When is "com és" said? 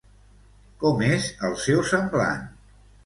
0.83-1.27